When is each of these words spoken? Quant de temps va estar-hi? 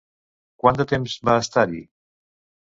Quant 0.63 0.79
de 0.79 0.85
temps 0.93 1.17
va 1.29 1.37
estar-hi? 1.43 1.83